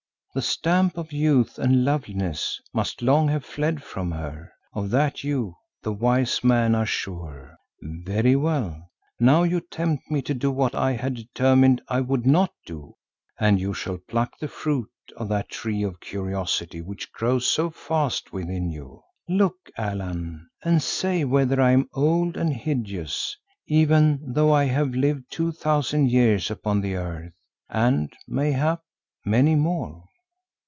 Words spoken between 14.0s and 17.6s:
pluck the fruit of that tree of curiosity which grows